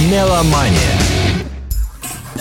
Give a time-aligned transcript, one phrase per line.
[0.00, 0.92] Меломания.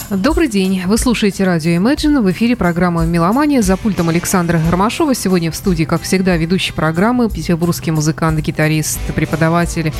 [0.09, 0.83] Добрый день.
[0.85, 2.21] Вы слушаете радио Imagine.
[2.21, 3.61] В эфире программа «Меломания».
[3.61, 5.15] За пультом Александра Гармашова.
[5.15, 9.93] Сегодня в студии, как всегда, ведущий программы, петербургский музыкант, гитарист, преподаватель.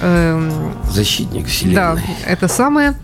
[0.00, 1.76] эм, Защитник вселенной.
[1.76, 2.94] Да, это самое.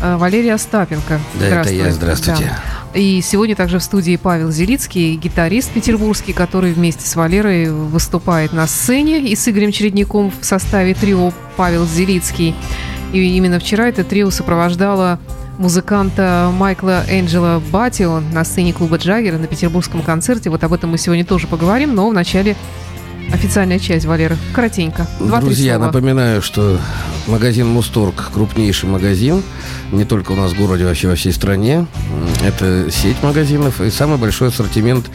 [0.00, 1.20] Э, Валерия Остапенко.
[1.38, 1.92] Да, это я.
[1.92, 2.50] Здравствуйте.
[2.92, 2.98] Да.
[2.98, 8.66] И сегодня также в студии Павел Зелицкий, гитарист петербургский, который вместе с Валерой выступает на
[8.66, 12.56] сцене и с Игорем Чередником в составе трио Павел Зелицкий.
[13.12, 15.18] И именно вчера это трио сопровождало
[15.58, 20.50] музыканта Майкла Энджела Батио на сцене клуба Джаггера на петербургском концерте.
[20.50, 22.56] Вот об этом мы сегодня тоже поговорим, но вначале
[23.30, 24.36] официальная часть, Валера.
[24.54, 25.06] Коротенько.
[25.20, 26.78] Два, Друзья, напоминаю, что
[27.26, 29.42] магазин Мусторг крупнейший магазин,
[29.90, 31.86] не только у нас в городе, вообще во всей стране.
[32.44, 35.10] Это сеть магазинов и самый большой ассортимент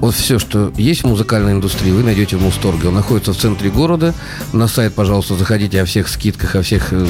[0.00, 2.88] вот все, что есть в музыкальной индустрии, вы найдете в Мусторге.
[2.88, 4.14] Он находится в центре города.
[4.52, 7.06] На сайт, пожалуйста, заходите о всех скидках, о всех э,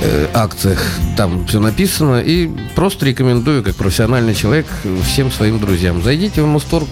[0.00, 0.80] э, акциях.
[1.16, 2.20] Там все написано.
[2.20, 4.66] И просто рекомендую, как профессиональный человек,
[5.04, 6.02] всем своим друзьям.
[6.02, 6.88] Зайдите в Мусторг,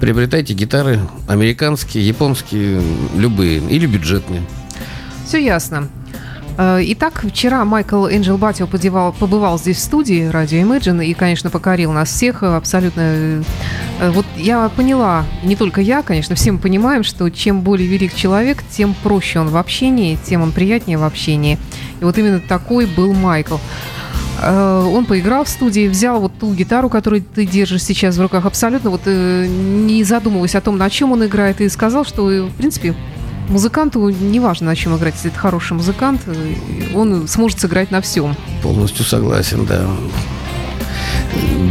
[0.00, 2.82] приобретайте гитары американские, японские,
[3.16, 4.42] любые или бюджетные.
[5.26, 5.88] Все ясно.
[6.56, 11.50] Э, итак, вчера Майкл Энджел Батио побывал, побывал здесь в студии радио Imagine и, конечно,
[11.50, 13.42] покорил нас всех абсолютно.
[14.00, 18.14] Э, вот я поняла, не только я, конечно, все мы понимаем, что чем более велик
[18.14, 21.58] человек, тем проще он в общении, тем он приятнее в общении.
[22.00, 23.56] И вот именно такой был Майкл.
[24.40, 28.46] Э, он поиграл в студии, взял вот ту гитару, которую ты держишь сейчас в руках,
[28.46, 32.94] абсолютно вот не задумываясь о том, на чем он играет, и сказал, что, в принципе,
[33.48, 35.14] музыканту не важно, на чем играть.
[35.14, 36.22] Если это хороший музыкант,
[36.94, 38.36] он сможет сыграть на всем.
[38.62, 39.86] Полностью согласен, да.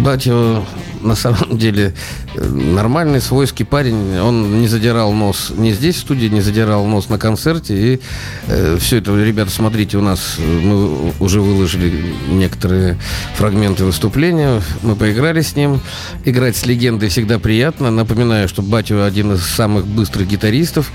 [0.01, 0.63] Батя
[1.03, 1.93] на самом деле
[2.35, 4.19] нормальный свойский парень.
[4.19, 7.93] Он не задирал нос не здесь в студии, не задирал нос на концерте.
[7.93, 7.99] И
[8.47, 12.97] э, все это, ребята, смотрите, у нас мы уже выложили некоторые
[13.35, 14.61] фрагменты выступления.
[14.81, 15.81] Мы поиграли с ним.
[16.25, 17.91] Играть с легендой всегда приятно.
[17.91, 20.91] Напоминаю, что Батю один из самых быстрых гитаристов.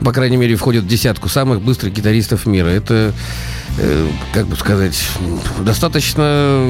[0.00, 2.68] По крайней мере, входит в десятку самых быстрых гитаристов мира.
[2.68, 3.12] Это
[3.78, 4.98] э, как бы сказать,
[5.60, 6.62] достаточно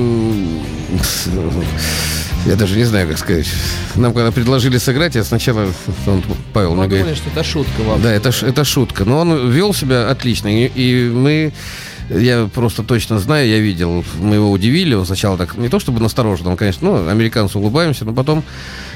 [2.47, 3.47] я даже не знаю, как сказать.
[3.95, 5.69] Нам когда предложили сыграть, я сначала...
[6.07, 6.23] Он,
[6.53, 7.17] Павел мы говорит...
[7.17, 8.03] что это шутка вам.
[8.03, 9.05] Да, это, это шутка.
[9.05, 10.49] Но он вел себя отлично.
[10.49, 11.53] И, и мы...
[12.11, 14.95] Я просто точно знаю, я видел, мы его удивили.
[14.95, 18.43] Он сначала так, не то чтобы настороженно, он, конечно, ну, американцы улыбаемся, но потом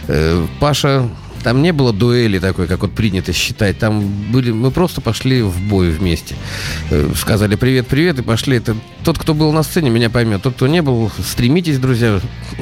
[0.08, 1.08] э, Паша
[1.46, 3.78] там не было дуэли такой, как вот принято считать.
[3.78, 6.34] Там были, мы просто пошли в бой вместе.
[6.90, 8.56] Э, сказали привет, привет и пошли.
[8.56, 8.74] Это
[9.04, 10.42] тот, кто был на сцене, меня поймет.
[10.42, 12.18] Тот, кто не был, стремитесь, друзья,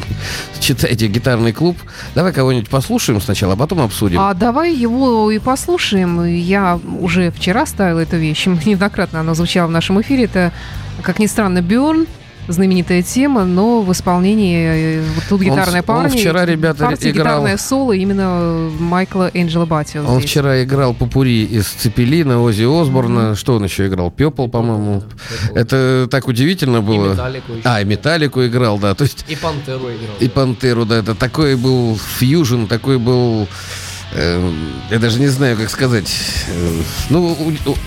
[0.60, 1.78] читайте гитарный клуб.
[2.14, 4.20] Давай кого-нибудь послушаем сначала, а потом обсудим.
[4.20, 6.22] А давай его и послушаем.
[6.22, 8.44] Я уже вчера ставила эту вещь.
[8.66, 10.24] Неоднократно она звучала в нашем эфире.
[10.24, 10.52] Это,
[11.00, 12.06] как ни странно, Бjörn
[12.48, 16.14] знаменитая тема, но в исполнении э, вот тут гитарная он, партия.
[16.14, 17.26] Он вчера, ребята, партия, играл...
[17.26, 19.98] гитарное соло именно Майкла Энджела Батти.
[19.98, 20.30] Он здесь.
[20.30, 23.18] вчера играл Пупури из Цепелина, Ози Осборна.
[23.18, 23.34] Mm-hmm.
[23.36, 24.10] Что он еще играл?
[24.10, 25.02] Пепл, по-моему.
[25.52, 27.06] Да, Это так удивительно было.
[27.06, 27.62] И Металлику еще.
[27.64, 28.94] А, и Металлику играл, да.
[28.94, 29.24] То есть...
[29.28, 30.16] И Пантеру играл.
[30.20, 30.96] И Пантеру, да.
[30.96, 33.48] Это такой был фьюжн, такой был...
[34.12, 34.52] Э,
[34.90, 36.12] я даже не знаю, как сказать.
[36.48, 36.80] Э,
[37.10, 37.36] ну,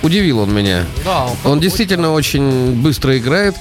[0.01, 0.85] удивил он меня.
[1.05, 3.55] Да, он, он действительно очень быстро играет.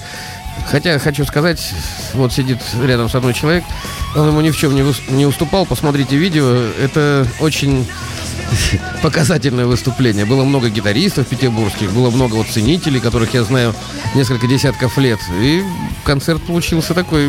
[0.71, 1.73] Хотя, хочу сказать,
[2.15, 3.65] вот сидит рядом со мной человек,
[4.15, 5.65] он ему ни в чем не, не уступал.
[5.67, 6.47] Посмотрите видео,
[6.81, 7.87] это очень
[9.03, 10.25] показательное выступление.
[10.25, 13.75] Было много гитаристов петербургских, было много вот ценителей, которых я знаю
[14.15, 15.21] несколько десятков лет.
[15.41, 15.63] И
[16.05, 17.29] концерт получился такой...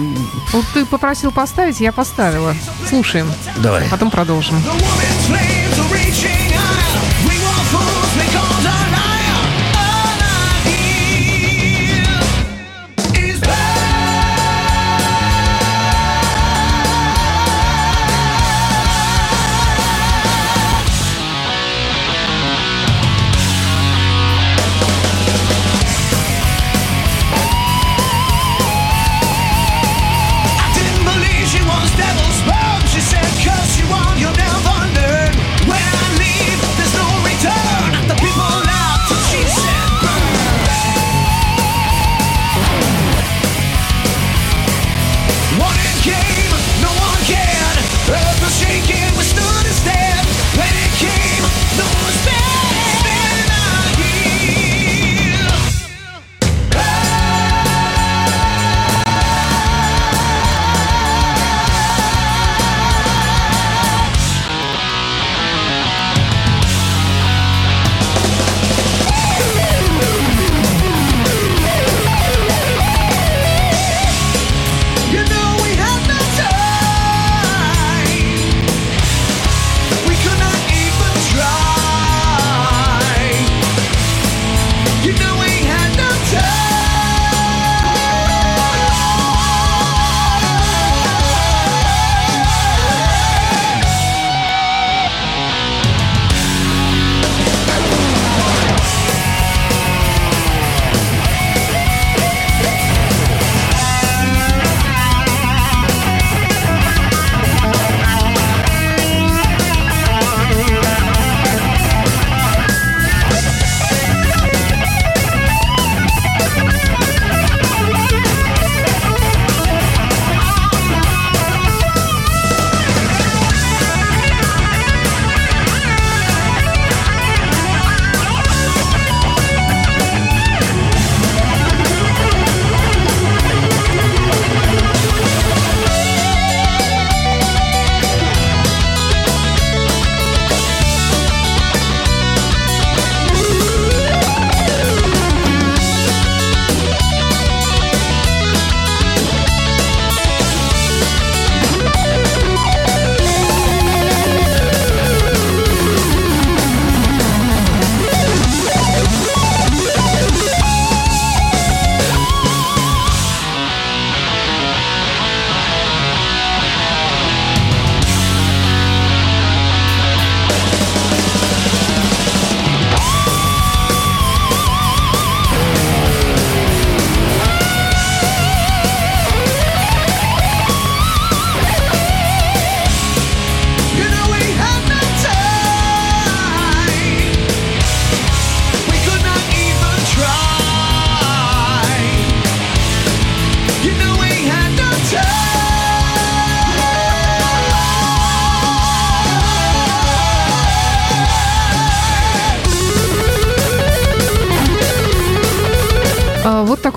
[0.52, 2.56] Вот ты попросил поставить, я поставила.
[2.90, 3.32] Слушаем.
[3.58, 3.88] Давай.
[3.90, 4.62] Потом продолжим.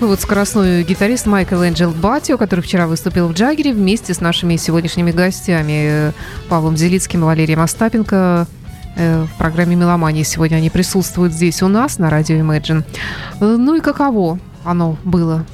[0.01, 4.55] Такой вот скоростной гитарист Майкл Энджел Батио, который вчера выступил в Джаггере вместе с нашими
[4.55, 6.11] сегодняшними гостями э,
[6.49, 8.47] Павлом Зелицким и Валерием Остапенко
[8.95, 10.23] э, в программе «Меломания».
[10.23, 12.83] Сегодня они присутствуют здесь у нас на радио Imagine.
[13.41, 15.45] Э, ну и каково оно было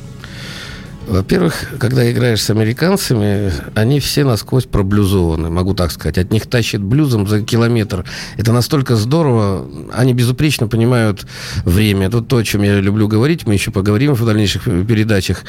[1.07, 6.17] во-первых, когда играешь с американцами, они все насквозь проблюзованы, могу так сказать.
[6.17, 8.05] От них тащит блюзом за километр.
[8.35, 9.67] Это настолько здорово.
[9.93, 11.25] Они безупречно понимают
[11.63, 12.07] время.
[12.07, 13.47] Это то, о чем я люблю говорить.
[13.47, 15.43] Мы еще поговорим в дальнейших передачах.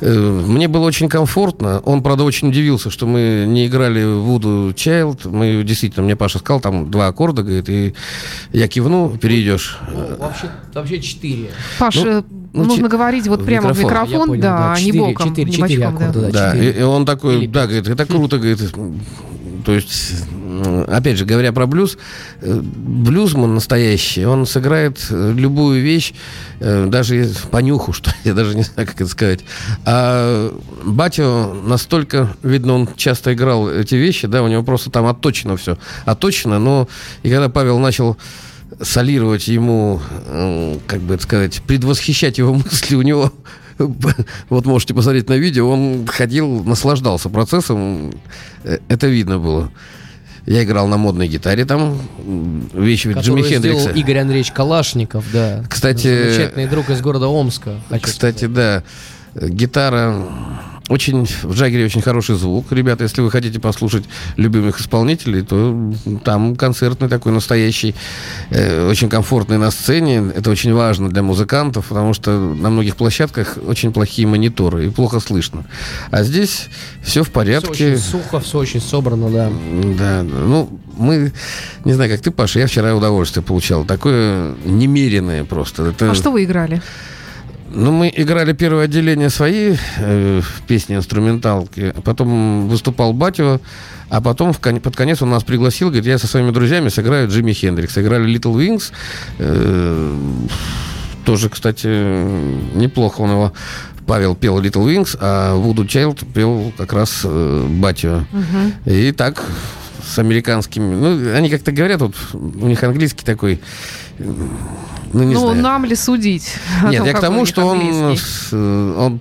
[0.00, 1.80] Э, мне было очень комфортно.
[1.80, 5.26] Он, правда, очень удивился, что мы не играли Вуду Чайлд.
[5.26, 7.94] Мы действительно, мне Паша сказал, там два аккорда, говорит, и
[8.52, 9.78] я кивну, перейдешь.
[9.92, 11.50] Ну, вообще, вообще четыре.
[11.78, 12.90] Паша, ну, ну, Нужно ч...
[12.90, 13.82] говорить вот прямо микрофон.
[13.82, 16.52] в микрофон, понял, да, да, 4, не боком, 4, не 4 бочком, аккорда, да.
[16.52, 16.58] да.
[16.58, 18.60] И, и он такой, Или да, говорит, это круто, говорит,
[19.64, 20.24] то есть,
[20.88, 21.96] опять же, говоря про блюз,
[22.40, 26.14] э, блюзман настоящий, он сыграет э, любую вещь,
[26.60, 29.40] э, даже по нюху, что я даже не знаю, как это сказать.
[29.84, 30.52] А
[30.84, 35.78] Батю настолько, видно, он часто играл эти вещи, да, у него просто там отточено все,
[36.04, 36.88] отточено, но
[37.22, 38.16] и когда Павел начал
[38.82, 43.32] солировать ему, э, как бы это сказать, предвосхищать его мысли у него
[44.48, 48.12] вот можете посмотреть на видео, он ходил, наслаждался процессом,
[48.64, 49.70] э, это видно было.
[50.44, 52.00] Я играл на модной гитаре там,
[52.74, 53.90] вещи Джимми Хендрикса.
[53.90, 55.64] Игорь Андреевич Калашников, да.
[55.68, 56.24] Кстати...
[56.24, 57.76] Замечательный друг из города Омска.
[58.00, 58.52] Кстати, сказать.
[58.54, 58.82] да.
[59.34, 60.26] Гитара
[60.88, 62.72] очень, в Джаггере очень хороший звук.
[62.72, 64.04] Ребята, если вы хотите послушать
[64.36, 65.92] любимых исполнителей, то
[66.24, 67.94] там концертный такой настоящий,
[68.50, 70.32] э, очень комфортный на сцене.
[70.34, 75.20] Это очень важно для музыкантов, потому что на многих площадках очень плохие мониторы и плохо
[75.20, 75.64] слышно.
[76.10, 76.68] А здесь
[77.02, 77.72] все в порядке.
[77.72, 79.50] Все очень сухо, все очень собрано, да.
[79.98, 81.32] Да, ну, мы,
[81.84, 83.84] не знаю, как ты, Паша, я вчера удовольствие получал.
[83.84, 85.86] Такое немеренное просто.
[85.86, 86.10] Это...
[86.10, 86.82] А что вы играли?
[87.74, 93.60] Ну, мы играли первое отделение свои э, песни инструменталки, потом выступал Батио,
[94.10, 97.52] а потом в, под конец он нас пригласил, говорит, я со своими друзьями сыграю Джимми
[97.52, 97.94] Хендрикс.
[97.94, 98.92] Сыграли Little Wings,
[99.38, 100.18] э,
[101.24, 101.86] тоже, кстати,
[102.76, 103.52] неплохо он его
[104.06, 108.24] Павел пел Little Wings, а Вуду Чайлд пел как раз э, Батио.
[108.32, 108.92] Угу.
[108.92, 109.42] И так
[110.06, 110.94] с американскими.
[110.94, 113.60] Ну, они как-то говорят, вот у них английский такой
[115.12, 115.62] ну, не ну знаю.
[115.62, 116.56] нам ли судить?
[116.84, 118.16] Нет, том, я к тому, что он,
[118.52, 119.20] э, он,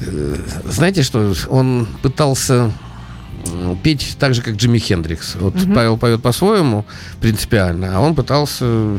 [0.00, 2.72] э, знаете что, он пытался
[3.82, 5.36] петь так же, как Джимми Хендрикс.
[5.36, 5.74] Вот угу.
[5.74, 6.84] Павел поет по-своему,
[7.20, 8.98] принципиально, а он пытался,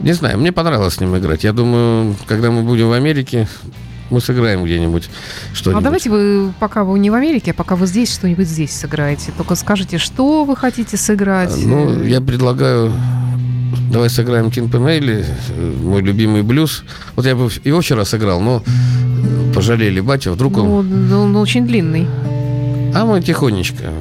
[0.00, 1.44] не знаю, мне понравилось с ним играть.
[1.44, 3.48] Я думаю, когда мы будем в Америке,
[4.10, 5.08] мы сыграем где-нибудь
[5.54, 5.82] что-нибудь.
[5.82, 9.32] А давайте вы, пока вы не в Америке, а пока вы здесь, что-нибудь здесь сыграете.
[9.36, 11.54] Только скажите, что вы хотите сыграть.
[11.64, 12.92] Ну, я предлагаю
[13.90, 15.24] Давай сыграем Тин Пенелли,
[15.82, 16.84] мой любимый блюз.
[17.16, 18.62] Вот я бы его вчера сыграл, но
[19.54, 21.08] пожалели батя, вдруг он...
[21.08, 22.06] Ну, он очень длинный.
[22.94, 23.92] А мы тихонечко.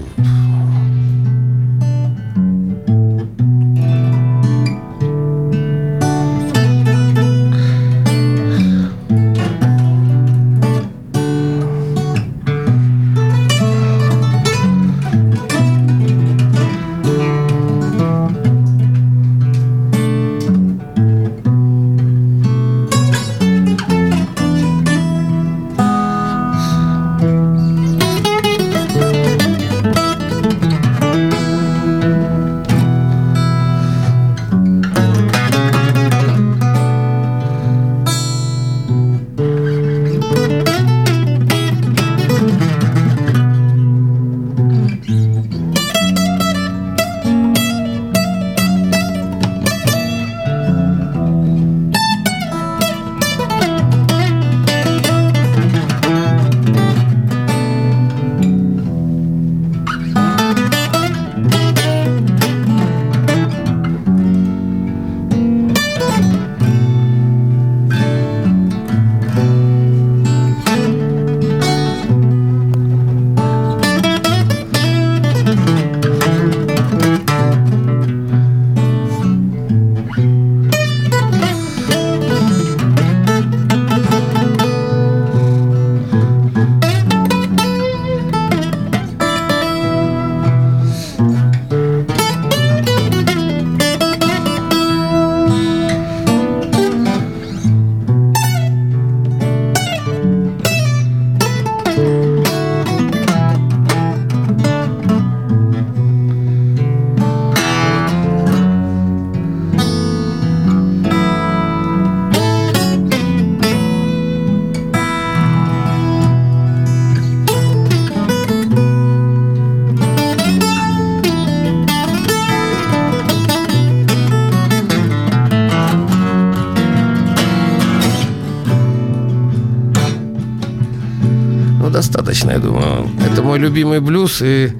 [133.63, 134.71] Любимый блюз, и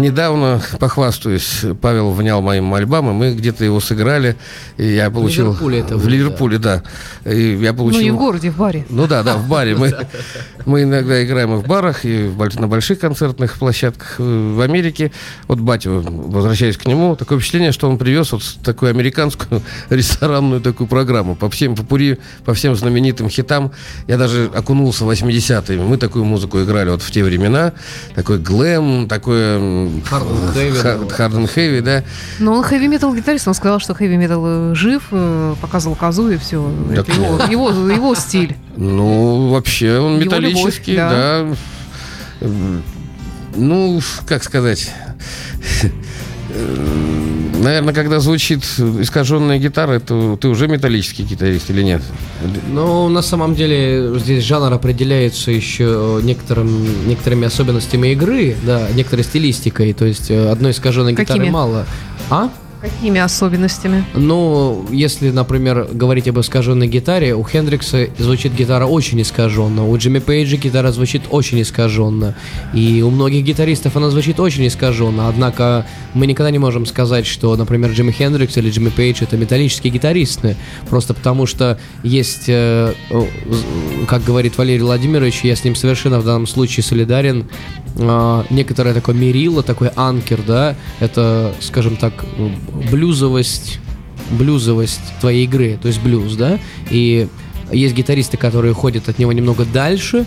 [0.00, 4.36] недавно, похвастаюсь, Павел внял моим мольбам, и мы где-то его сыграли,
[4.76, 5.46] и я получил...
[5.46, 6.82] Ливерпуле это В было, Ливерпуле, да.
[7.24, 8.00] И я получил...
[8.00, 8.86] Ну, не в городе, в баре.
[8.88, 9.76] Ну да, да, в баре.
[9.76, 9.94] Мы,
[10.66, 15.12] мы иногда играем и в барах, и в на больших концертных площадках э, в Америке.
[15.46, 20.86] Вот батя, возвращаясь к нему, такое впечатление, что он привез вот такую американскую ресторанную такую
[20.86, 23.72] программу по всем попури, по всем знаменитым хитам.
[24.06, 25.78] Я даже окунулся в 80-е.
[25.80, 27.72] Мы такую музыку играли вот в те времена.
[28.14, 29.87] Такой глэм, такое...
[29.88, 30.96] м, Hard and heavy, ха-
[31.82, 32.00] да.
[32.00, 32.04] да.
[32.38, 36.70] Но он хэви-метал гитарист, он сказал, что хэви-метал жив, э, показывал козу и все.
[36.94, 37.12] Так Это
[37.50, 38.56] его, его, его стиль.
[38.76, 41.46] Ну, вообще он Его металлический, любовь, да.
[42.40, 42.82] М,
[43.56, 44.92] Ну, как сказать...
[47.58, 52.02] Наверное, когда звучит искаженная гитара, то ты уже металлический гитарист или нет?
[52.68, 59.92] Ну, на самом деле, здесь жанр определяется еще некоторым, некоторыми особенностями игры, да, некоторой стилистикой.
[59.92, 61.50] То есть э, одной искаженной гитары Какими?
[61.50, 61.86] мало.
[62.30, 62.50] А?
[62.80, 64.04] Какими особенностями?
[64.14, 70.20] Ну, если, например, говорить об искаженной гитаре, у Хендрикса звучит гитара очень искаженно, у Джимми
[70.20, 72.36] Пейджа гитара звучит очень искаженно,
[72.72, 77.56] и у многих гитаристов она звучит очень искаженно, однако мы никогда не можем сказать, что,
[77.56, 80.56] например, Джимми Хендрикс или Джимми Пейдж это металлические гитаристы,
[80.88, 82.94] просто потому что есть, э,
[84.06, 87.48] как говорит Валерий Владимирович, я с ним совершенно в данном случае солидарен,
[87.96, 92.24] э, некоторое такое мерило, такой анкер, да, это, скажем так,
[92.90, 93.78] блюзовость,
[94.30, 96.58] блюзовость твоей игры, то есть блюз, да,
[96.90, 97.28] и
[97.72, 100.26] есть гитаристы, которые ходят от него немного дальше,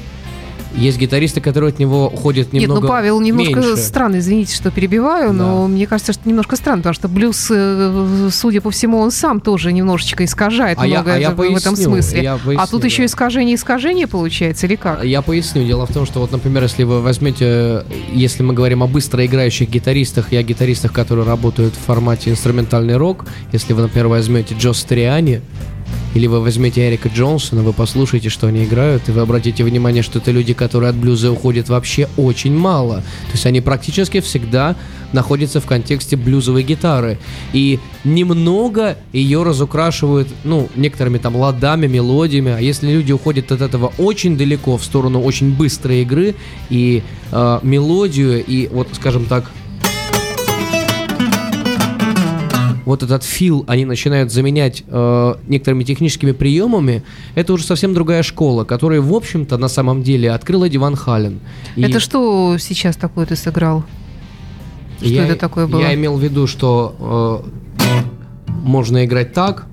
[0.76, 3.78] есть гитаристы, которые от него ходят Нет, немного ну Павел немножко меньше.
[3.78, 8.62] странно, извините, что перебиваю, но мне кажется, что немножко странно, потому что блюз, э, судя
[8.62, 11.76] по всему, он сам тоже немножечко искажает А я- многое а я в этом поясню,
[11.76, 12.24] смысле.
[12.24, 12.88] я а поясню, тут да.
[12.88, 15.04] еще искажение искажение получается, или как?
[15.04, 15.66] Я поясню.
[15.66, 19.70] Дело в том, что вот, например, если вы возьмете, если мы говорим о быстро играющих
[19.70, 24.74] гитаристах и о гитаристах, которые работают в формате инструментальный рок, если вы, например, возьмете Джо
[24.74, 25.42] Стриани,
[26.14, 30.20] или вы возьмете Эрика Джонсона, вы послушаете, что они играют, и вы обратите внимание, что
[30.20, 32.98] это люди, которые от блюза уходят вообще очень мало.
[32.98, 34.76] То есть они практически всегда
[35.14, 37.18] находятся в контексте блюзовой гитары.
[37.54, 42.52] И немного ее разукрашивают, ну, некоторыми там ладами, мелодиями.
[42.52, 46.36] А если люди уходят от этого очень далеко, в сторону очень быстрой игры,
[46.70, 49.52] и э, мелодию, и вот, скажем так,
[52.86, 57.04] вот этот фил они начинают заменять э, некоторыми техническими приемами,
[57.36, 61.40] это уже совсем другая школа, которая, в общем-то, на самом деле открыла Диван Хален.
[61.76, 63.84] И Это что сейчас такое ты сыграл?
[64.98, 65.82] Что я- это такое было?
[65.82, 69.66] Я имел в виду, что э, можно играть так.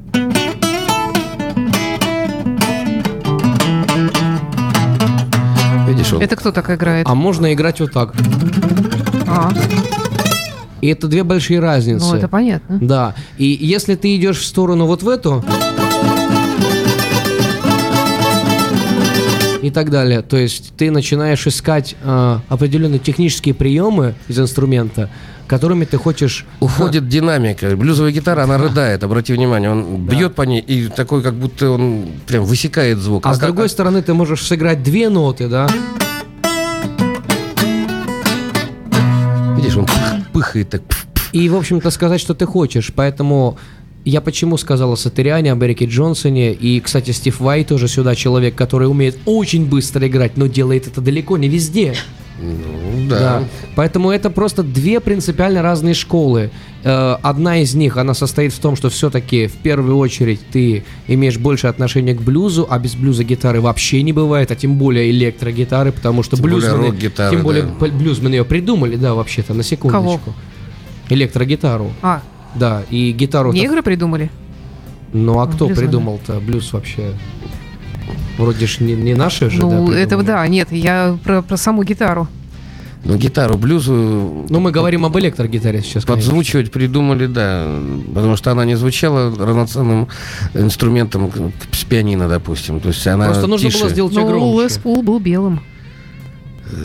[5.87, 7.07] Видишь, он Это кто так играет?
[7.09, 8.15] А можно играть вот так.
[9.27, 9.51] А,
[10.81, 12.07] И это две большие разницы.
[12.07, 12.79] ну это понятно.
[12.81, 13.15] Да.
[13.37, 15.45] И если ты идешь в сторону вот в эту
[19.63, 25.11] и так далее, то есть ты начинаешь искать э, определенные технические приемы из инструмента,
[25.49, 27.75] которыми ты хочешь уходит динамика.
[27.77, 29.71] Блюзовая гитара, она рыдает, обрати внимание.
[29.71, 33.27] Он бьет по ней, и такой, как будто он прям высекает звук.
[33.27, 35.69] А с как- другой стороны, ты можешь сыграть две ноты, да?
[40.39, 40.83] Пыхает так.
[41.33, 42.93] И, в общем-то, сказать, что ты хочешь.
[42.95, 43.59] Поэтому
[44.05, 46.53] я почему сказал о Сатериане, об Эрике Джонсоне.
[46.53, 51.01] И, кстати, Стив Вай тоже сюда человек, который умеет очень быстро играть, но делает это
[51.01, 51.95] далеко не везде.
[52.41, 53.19] Ну, да.
[53.19, 53.45] Да.
[53.75, 56.51] Поэтому это просто две принципиально разные школы.
[56.85, 61.37] Э, Одна из них, она состоит в том, что все-таки в первую очередь ты имеешь
[61.37, 65.91] больше отношения к блюзу, а без блюза гитары вообще не бывает, а тем более электрогитары,
[65.91, 67.87] потому что Тем более блюзмены, тем более да.
[67.89, 70.33] блюзмены ее придумали, да, вообще-то, на секундочку.
[71.11, 72.23] Электрогитару, А,
[72.55, 73.53] да, и гитару.
[73.53, 74.31] негры придумали?
[75.13, 75.77] Ну а кто Блюзмены.
[75.89, 77.15] придумал-то блюз вообще?
[78.39, 80.27] Вроде ж не, не наши же, да, Ну, это придумали?
[80.27, 82.29] да, нет, я про, про саму гитару.
[83.05, 86.15] Но гитару, блюзу Ну, мы говорим об электрогитаре сейчас, конечно.
[86.15, 87.67] подзвучивать придумали, да.
[88.13, 90.09] Потому что она не звучала равноценным
[90.55, 91.31] инструментом
[91.73, 92.81] с пианино, допустим.
[92.81, 93.81] То есть она Просто нужно тише.
[93.83, 94.63] было сделать ее Ну, громче.
[94.65, 95.61] Лес Пул был белым.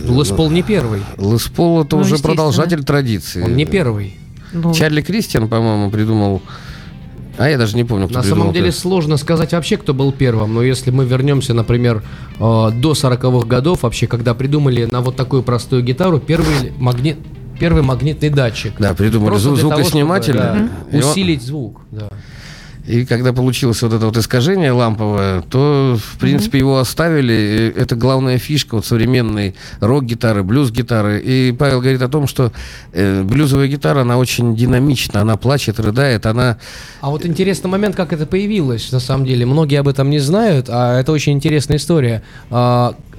[0.07, 1.01] Лес Пол не первый.
[1.17, 3.41] Лес Пол это Ну, уже продолжатель традиции.
[3.41, 4.17] Он не первый.
[4.53, 6.41] Ну, Чарли Кристиан, по-моему, придумал...
[7.37, 10.53] А я даже не помню, кто На самом деле сложно сказать вообще, кто был первым.
[10.53, 12.03] Но если мы вернемся, например,
[12.39, 17.17] э, до 40-х годов, вообще, когда придумали на вот такую простую гитару первый магнит,
[17.59, 18.73] первый магнитный датчик.
[18.77, 20.33] Да, придумали зву- звукосниматель.
[20.33, 21.81] чтобы, да, он- усилить звук.
[21.91, 22.09] Да.
[22.85, 27.33] И когда получилось вот это вот искажение ламповое, то, в принципе, его оставили.
[27.33, 31.19] И Это главная фишка вот современной рок-гитары, блюз-гитары.
[31.19, 32.51] И Павел говорит о том, что
[32.91, 36.57] э, блюзовая гитара, она очень динамична, она плачет, рыдает, она...
[36.99, 39.45] А вот интересный момент, как это появилось, на самом деле.
[39.45, 42.21] Многие об этом не знают, а это очень интересная история.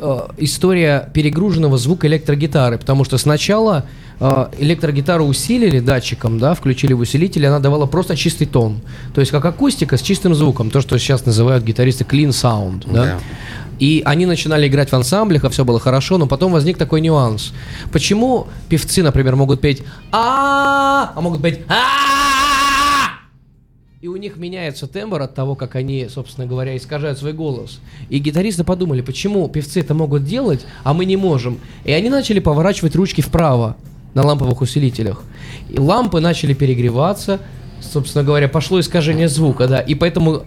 [0.00, 3.84] А, история перегруженного звука электрогитары, потому что сначала
[4.20, 8.80] а, электрогитару усилили датчиком, да, включили в усилитель, и она давала просто чистый тон.
[9.14, 13.04] То есть как акустика с чистым звуком, то, что сейчас называют гитаристы clean sound, да.
[13.04, 13.18] Да.
[13.80, 17.52] И они начинали играть в ансамблях, а все было хорошо, но потом возник такой нюанс.
[17.92, 22.23] Почему певцы, например, могут петь а а могут петь а
[24.04, 27.80] и у них меняется тембр от того, как они, собственно говоря, искажают свой голос.
[28.10, 31.58] И гитаристы подумали, почему певцы это могут делать, а мы не можем.
[31.84, 33.78] И они начали поворачивать ручки вправо
[34.12, 35.22] на ламповых усилителях.
[35.70, 37.40] И лампы начали перегреваться,
[37.80, 39.80] собственно говоря, пошло искажение звука, да.
[39.80, 40.42] И поэтому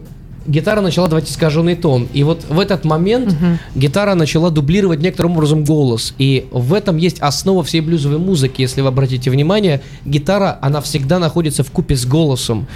[0.47, 2.07] гитара начала давать искаженный тон.
[2.13, 3.35] И вот в этот момент
[3.75, 6.13] гитара начала дублировать некоторым образом голос.
[6.17, 8.61] И в этом есть основа всей блюзовой музыки.
[8.61, 12.67] Если вы обратите внимание, гитара, она всегда находится в купе с голосом.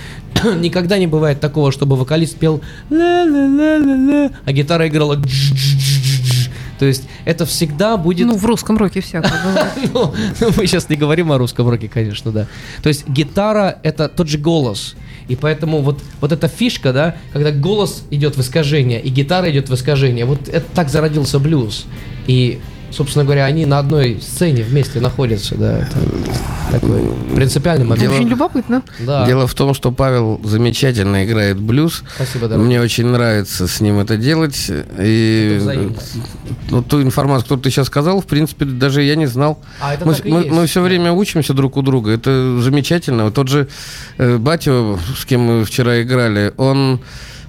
[0.58, 5.18] Никогда не бывает такого, чтобы вокалист пел «ла-ла-ла-ла-ла», а гитара играла
[6.82, 8.26] то есть это всегда будет...
[8.26, 9.32] Ну, в русском роке всякое.
[9.94, 10.12] Ну,
[10.58, 12.48] мы сейчас не говорим о русском роке, конечно, да.
[12.82, 14.96] То есть гитара это тот же голос.
[15.28, 19.70] И поэтому вот, вот эта фишка, да, когда голос идет в искажение, и гитара идет
[19.70, 21.86] в искажение, вот это так зародился блюз.
[22.28, 22.60] И,
[22.92, 25.80] собственно говоря, они на одной сцене вместе находятся, да.
[25.80, 25.98] Это
[26.72, 27.02] такой
[27.36, 28.14] принципиальный момент.
[28.14, 28.84] Очень любопытно.
[29.00, 29.26] Да.
[29.26, 32.04] Дело в том, что Павел замечательно играет блюз.
[32.16, 32.66] Спасибо, дорогой.
[32.66, 34.72] Мне очень нравится с ним это делать.
[35.00, 35.94] И Это
[36.70, 39.60] ну, ту информацию, которую ты сейчас сказал, в принципе, даже я не знал.
[39.80, 40.72] А это мы, мы, есть.
[40.72, 42.12] все время учимся друг у друга.
[42.12, 43.26] Это замечательно.
[43.26, 43.68] Вот тот же
[44.18, 47.02] э, Батя, с кем мы вчера играли, он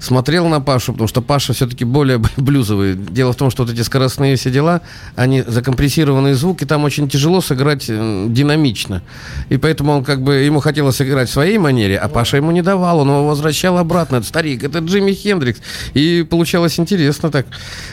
[0.02, 2.94] смотрел на Пашу, потому что Паша все-таки более блюзовый.
[2.94, 4.80] Дело в том, что вот эти скоростные все дела,
[5.14, 9.02] они закомпрессированный звук, и там очень тяжело сыграть э, динамично.
[9.48, 12.62] И поэтому он как бы, ему хотелось играть в своей манере, а Паша ему не
[12.62, 14.16] давал, он его возвращал обратно.
[14.16, 15.60] Это старик, это Джимми Хендрикс.
[15.94, 17.46] И получалось интересно так.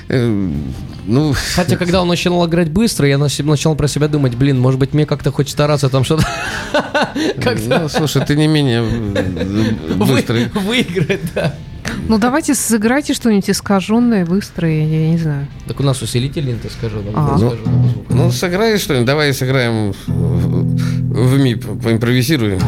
[0.07, 0.49] Э,
[1.05, 4.79] ну, Хотя, когда он начинал играть быстро, я нач- начал про себя думать, блин, может
[4.79, 6.25] быть, мне как-то хоть стараться там что-то
[7.67, 10.49] ну, слушай, ты не менее э, быстрый.
[10.53, 11.53] выиграть, да.
[12.07, 15.47] Ну, давайте сыграйте что-нибудь искаженное, быстрое, я не знаю.
[15.67, 16.97] Так у нас усилитель не скажу.
[17.15, 17.37] А.
[18.09, 19.05] Ну, сыграй что-нибудь.
[19.05, 22.59] Давай сыграем в, в, в ми, по- поимпровизируем.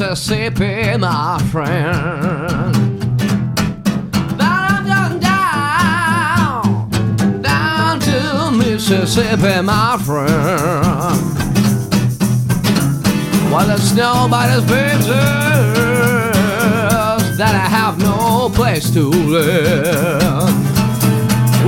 [0.00, 3.04] Mississippi, my friend.
[4.40, 6.88] I'm going down,
[7.42, 11.20] down to Mississippi, my friend.
[13.52, 15.06] Well, it's nobody's business
[17.36, 20.22] that I have no place to live.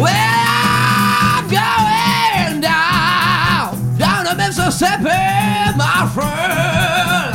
[0.00, 5.20] Well, I'm going down, down to Mississippi,
[5.76, 7.31] my friend.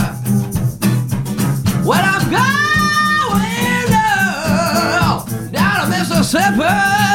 [1.87, 6.73] Well, I'm going down, down to Mississippi,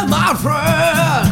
[0.09, 1.29] my friend.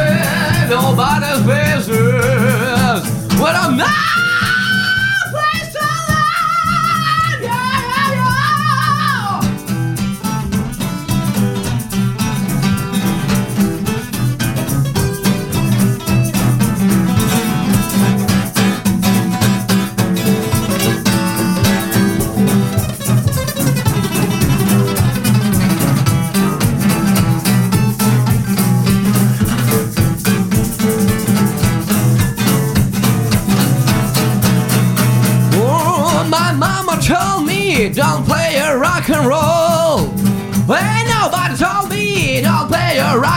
[0.00, 3.38] Ain't nobody's business.
[3.38, 4.03] Well, I'm not.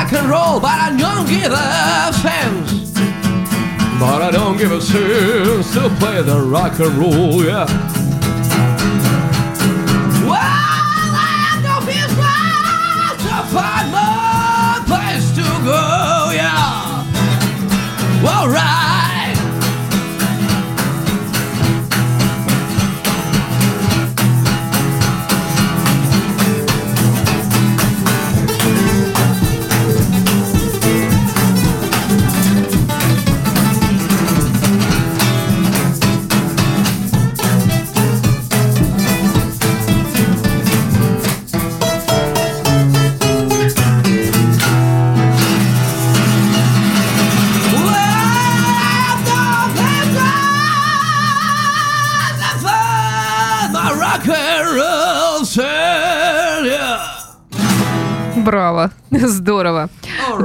[0.08, 2.92] Rock and roll, but I don't give a sense.
[4.00, 7.97] But I don't give a sense to play the rock and roll, yeah.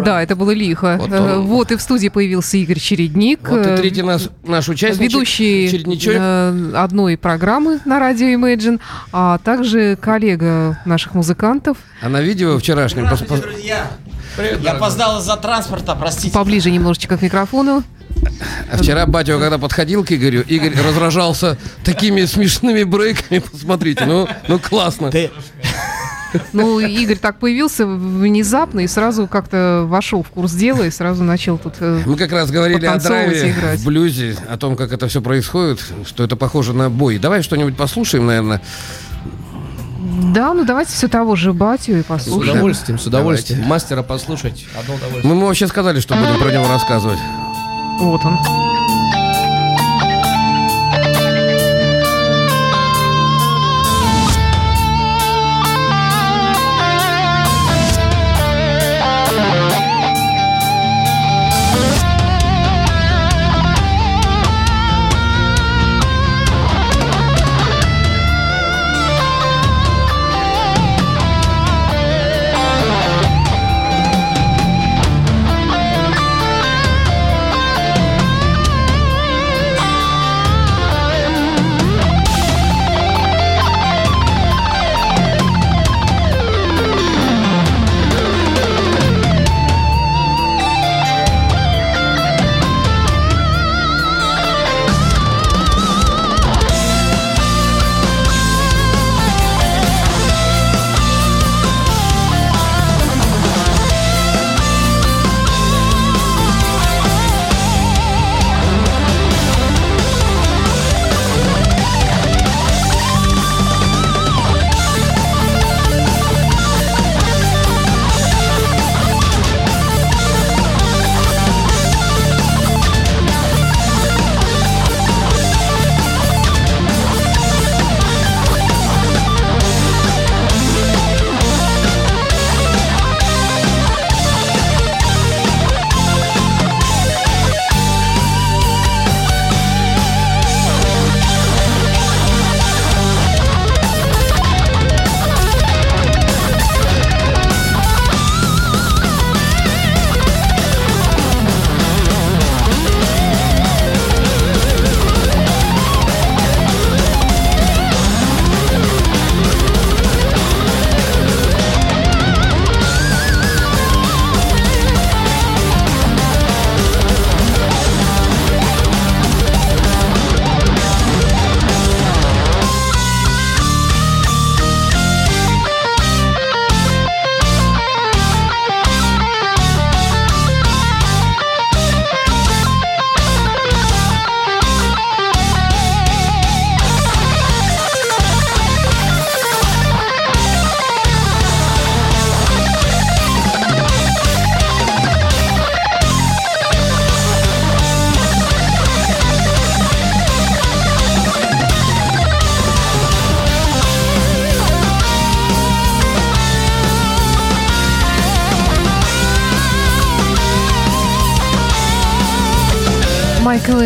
[0.04, 0.96] Да, это было лихо.
[1.00, 1.46] Вот Э, он.
[1.46, 3.48] Вот и в студии появился Игорь Чередник.
[3.48, 5.10] Вот и э, третий наш, наш участник.
[5.10, 6.14] ведущий Чередничок.
[6.16, 8.80] э, одной программы на радио Imagine,
[9.12, 11.76] а также коллега наших музыкантов.
[12.00, 13.04] А на видео вчерашнем...
[13.04, 13.90] Здравствуйте, друзья!
[14.62, 16.32] Я опоздал из-за транспорта, простите.
[16.32, 17.82] Поближе немножечко к микрофону.
[18.72, 23.40] А Вчера батя, когда подходил к Игорю, Игорь разражался такими смешными брейками.
[23.40, 25.10] Посмотрите, ну, ну классно.
[25.10, 25.30] Ты,
[26.52, 31.58] Ну, Игорь так появился внезапно и сразу как-то вошел в курс дела и сразу начал
[31.58, 31.74] тут...
[31.80, 33.80] э, Мы как раз говорили о драйве играть.
[33.80, 37.18] в блюзе, о том, как это все происходит, что это похоже на бой.
[37.18, 38.60] Давай что-нибудь послушаем, наверное.
[40.34, 42.50] Да, ну давайте все того же батю и С послушаем.
[42.56, 43.62] удовольствием, с удовольствием.
[43.64, 44.66] Мастера послушать.
[44.78, 45.24] Одно удовольствие.
[45.32, 47.18] Мы ему вообще сказали, что будем про него рассказывать.
[48.00, 48.36] Вот он.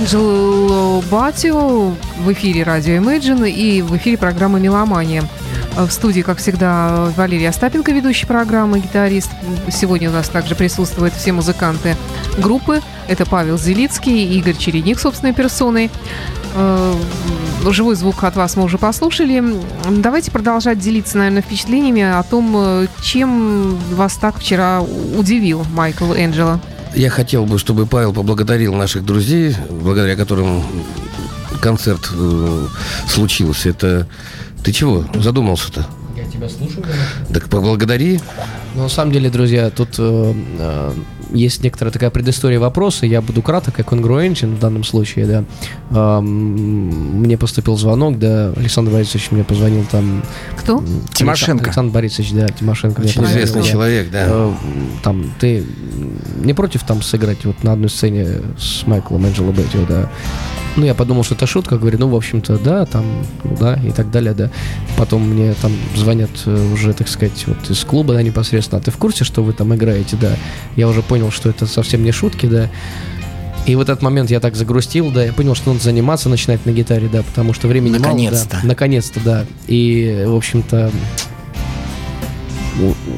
[0.06, 5.24] Майкл Энджело Батио в эфире радио Imagine и в эфире программы «Меломания».
[5.76, 9.30] В студии, как всегда, Валерий Остапенко, ведущий программы, гитарист.
[9.68, 11.96] Сегодня у нас также присутствуют все музыканты
[12.38, 12.82] группы.
[13.08, 15.90] Это Павел Зелицкий, Игорь Чередник собственной персоной.
[16.54, 16.94] Э,
[17.68, 19.42] Живой звук от вас мы уже послушали.
[19.90, 26.60] Давайте продолжать делиться, наверное, впечатлениями о том, э, чем вас так вчера удивил Майкл Энджело.
[26.96, 30.64] Я хотел бы, чтобы Павел поблагодарил наших друзей, благодаря которым
[31.60, 32.66] концерт э,
[33.06, 33.68] случился.
[33.68, 34.08] Это
[34.64, 35.86] ты чего задумался-то?
[36.16, 36.86] Я тебя слушаю.
[37.32, 38.18] Так поблагодари.
[38.76, 40.92] Ну, на самом деле, друзья, тут э, э,
[41.32, 43.06] есть некоторая такая предыстория вопроса.
[43.06, 45.44] Я буду краток, как Congruentian в данном случае, да.
[45.90, 50.22] Эм, мне поступил звонок, да, Александр Борисович мне позвонил там.
[50.58, 50.84] Кто?
[51.14, 51.64] Тимошенко.
[51.64, 53.00] Александр Борисович, да, Тимошенко.
[53.00, 53.68] Очень позвонил, известный да.
[53.68, 54.24] человек, да.
[54.28, 54.52] Э,
[55.02, 55.64] Там, ты
[56.44, 60.10] не против там сыграть вот на одной сцене с Майклом Энджело Беттио, да?
[60.76, 63.04] Ну, я подумал, что это шутка, говорю, ну, в общем-то, да, там,
[63.44, 64.50] ну, да, и так далее, да.
[64.96, 68.90] Потом мне там звонят э, уже, так сказать, вот из клуба, да, непосредственно, а ты
[68.90, 70.36] в курсе, что вы там играете, да?
[70.76, 72.68] Я уже понял, что это совсем не шутки, да.
[73.66, 76.70] И в этот момент я так загрустил, да, я понял, что надо заниматься, начинать на
[76.70, 78.54] гитаре, да, потому что времени Наконец-то.
[78.54, 78.62] мало.
[78.62, 79.46] Да, наконец-то, да.
[79.66, 80.92] И, в общем-то,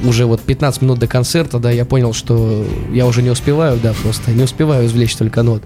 [0.05, 3.93] уже вот 15 минут до концерта, да, я понял, что я уже не успеваю, да,
[4.03, 5.63] просто не успеваю извлечь только нот.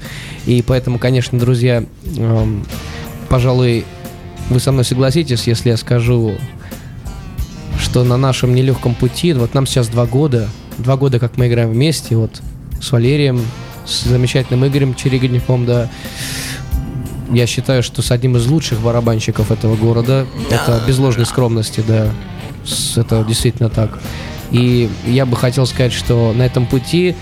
[0.46, 1.84] И поэтому, конечно, друзья,
[2.16, 2.64] эм,
[3.28, 3.84] пожалуй,
[4.48, 6.34] вы со мной согласитесь, если я скажу,
[7.80, 11.70] что на нашем нелегком пути, вот нам сейчас два года, два года, как мы играем
[11.70, 12.40] вместе, вот
[12.80, 13.40] с Валерием,
[13.84, 15.90] с замечательным Игорем Черегодником, да,
[17.30, 22.10] я считаю, что с одним из лучших барабанщиков этого города, это без ложной скромности, да,
[22.96, 23.98] это действительно так.
[24.50, 27.14] И я бы хотел сказать, что на этом пути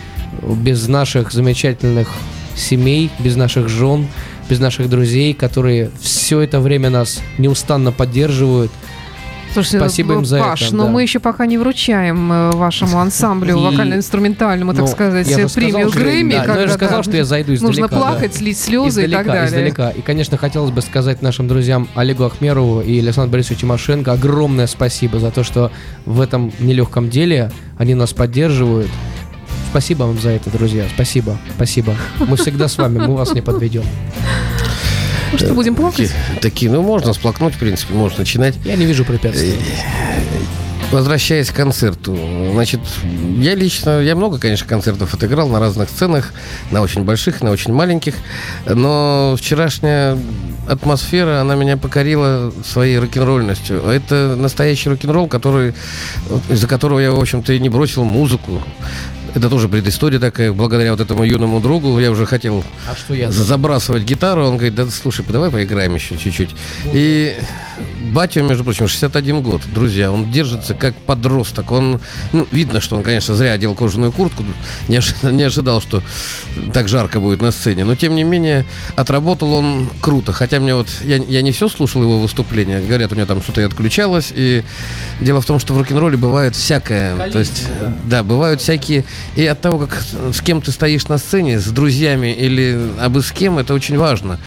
[0.43, 2.13] без наших замечательных
[2.57, 4.07] семей, без наших жен,
[4.49, 8.73] без наших друзей, которые все это время нас неустанно поддерживают,
[9.53, 10.91] Слушайте, Спасибо им за Паш, это, но да.
[10.91, 16.35] мы еще пока не вручаем э, вашему ансамблю И- вокально-инструментальному, так Ну, сказать, премию Грэмми.
[16.47, 17.67] да, я же сказал, да, что я зайду издалека.
[17.83, 17.97] Нужно да.
[17.97, 19.49] плакать, слить слезы и так Издалека, далее.
[19.49, 19.91] издалека.
[19.91, 25.19] И, конечно, хотелось бы сказать нашим друзьям Олегу Ахмерову и Александру Борисовичу Тимошенко огромное спасибо
[25.19, 25.73] за то, что
[26.07, 28.89] в этом нелегком деле они нас поддерживают.
[29.71, 30.85] Спасибо вам за это, друзья.
[30.95, 31.95] Спасибо, спасибо.
[32.19, 33.83] Мы всегда с вами, мы вас не подведем.
[35.33, 36.11] Ну что, будем плакать?
[36.11, 38.57] Такие, такие, ну, можно сплакнуть, в принципе, можно начинать.
[38.65, 39.55] Я не вижу препятствий.
[40.91, 42.19] Возвращаясь к концерту,
[42.53, 42.81] значит,
[43.39, 46.33] я лично, я много, конечно, концертов отыграл на разных сценах,
[46.73, 48.15] на очень больших, на очень маленьких,
[48.67, 50.19] но вчерашняя
[50.69, 53.85] атмосфера, она меня покорила своей рок-н-ролльностью.
[53.85, 55.75] Это настоящий рок-н-ролл, который,
[56.49, 58.61] из-за которого я, в общем-то, и не бросил музыку.
[59.35, 60.53] Это тоже предыстория такая.
[60.53, 63.31] Благодаря вот этому юному другу я уже хотел А что я?
[63.31, 64.45] забрасывать гитару.
[64.47, 66.51] Он говорит, да слушай, давай поиграем еще чуть-чуть.
[66.93, 67.37] И
[68.11, 71.73] батя, между прочим, 61 год, друзья, он держится как подросток.
[71.73, 72.01] Он,
[72.33, 74.45] ну, видно, что он, конечно, зря одел кожаную куртку,
[74.89, 76.03] не, ожи- не ожидал, что
[76.73, 77.85] так жарко будет на сцене.
[77.85, 78.65] Но, тем не менее,
[78.97, 80.33] отработал он круто.
[80.33, 82.81] Хотя мне вот, я, я не все слушал его выступления.
[82.81, 84.33] Говорят, у него там что-то и отключалось.
[84.35, 84.65] И
[85.21, 87.31] дело в том, что в рок-н-ролле бывает всякое.
[87.31, 87.65] То есть,
[88.05, 89.05] да, бывают всякие...
[89.37, 90.03] И от того, как
[90.35, 94.39] с кем ты стоишь на сцене, с друзьями или абы с кем, это очень важно.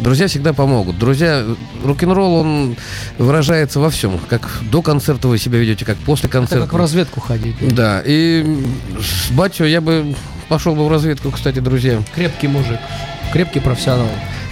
[0.00, 0.98] Друзья всегда помогут.
[0.98, 1.44] Друзья,
[1.84, 2.76] рок-н-ролл, он
[3.18, 4.18] выражается во всем.
[4.28, 6.64] Как до концерта вы себя ведете, как после Это концерта.
[6.64, 7.56] как в разведку ходить.
[7.74, 8.44] Да, и
[9.00, 10.14] с батю я бы
[10.48, 12.00] пошел бы в разведку, кстати, друзья.
[12.14, 12.78] Крепкий мужик.
[13.32, 14.08] Крепкий профессионал.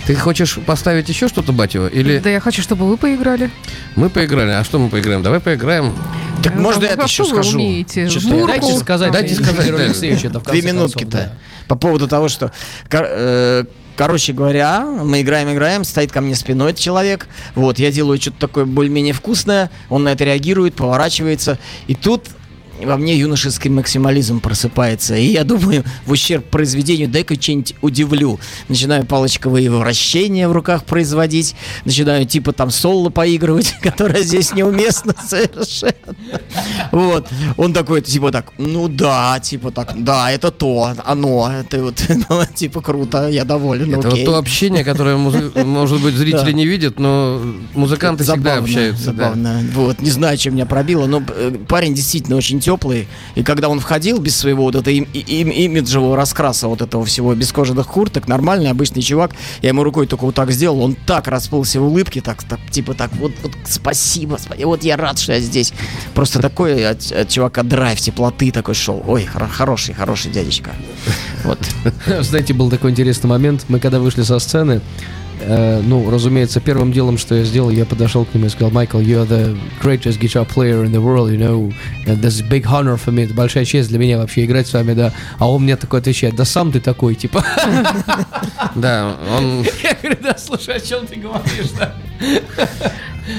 [0.07, 1.89] Ты хочешь поставить еще что-то, батю?
[1.89, 3.51] Или Да я хочу, чтобы вы поиграли.
[3.97, 4.51] мы поиграли?
[4.51, 5.23] А что мы поиграем?
[5.23, 5.95] Давай поиграем.
[6.43, 7.57] Так Ну, можно а я это еще скажу?
[7.57, 8.09] умеете?
[8.09, 9.83] Что Дайте сказать, Дайте сказать, да.
[10.29, 11.11] Это в Две минутки-то.
[11.11, 11.33] да.
[11.67, 12.53] По поводу того, что...
[12.93, 13.65] э,
[13.97, 17.27] Короче говоря, мы играем, играем, стоит ко мне спиной этот человек.
[17.55, 21.59] Вот, я делаю что-то такое более-менее вкусное, он на это реагирует, поворачивается.
[21.87, 22.29] И тут
[22.85, 25.15] во мне юношеский максимализм просыпается.
[25.17, 28.39] И я думаю, в ущерб произведению, дай-ка что-нибудь удивлю.
[28.69, 31.55] Начинаю палочковые вращения в руках производить.
[31.85, 35.95] Начинаю типа там соло поигрывать, которое здесь неуместно совершенно.
[36.93, 37.29] Вот.
[37.57, 42.43] Он такой, типа так, ну да, типа так, да, это то, оно, это вот, ну,
[42.55, 44.25] типа круто, я доволен, Это вот окей.
[44.27, 46.53] то общение, которое, может быть, зрители Да.
[46.53, 47.41] не видят, но
[47.75, 49.13] музыканты всегда Забавно, общаются.
[49.13, 49.25] да.
[49.25, 49.65] Забавно.
[49.75, 53.07] Вот, не знаю, чем меня пробило, но э, парень действительно очень теплый.
[53.37, 57.33] И когда он входил без своего вот этого им- им- имиджевого раскраса вот этого всего,
[57.35, 59.31] без кожаных курток, нормальный, обычный чувак,
[59.63, 62.95] я ему рукой только вот так сделал, он так расплылся в улыбке, так, так типа
[62.95, 65.73] так, вот, вот спасибо, спа- вот я рад, что я здесь.
[66.15, 69.01] Просто такой от, от чувака драйв, теплоты такой шел.
[69.07, 70.71] Ой, хоро- хороший, хороший дядечка.
[71.45, 71.61] Вот.
[72.21, 73.65] Знаете, был такой интересный момент.
[73.69, 74.81] Мы когда вышли со сцены,
[75.41, 78.99] э, ну, разумеется, первым делом, что я сделал, я подошел к нему и сказал, Майкл,
[78.99, 81.73] you are the greatest guitar player in the world, you know,
[82.07, 84.73] and this is big honor for me, это большая честь для меня вообще играть с
[84.73, 85.13] вами, да.
[85.39, 87.45] А он мне такой отвечает, да сам ты такой, типа.
[88.75, 91.95] Да, он, Я говорю, да, слушай, о чем ты говоришь, да?